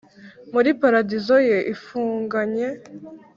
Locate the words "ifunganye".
1.73-2.67